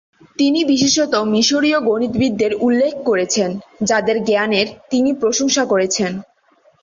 [0.37, 3.49] তিনি বিশেষত মিশরীয় গণিতবিদদের উল্লেখ করেছেন,
[3.83, 6.11] যাদের জ্ঞানের তিনি প্রশংসা করেছেন।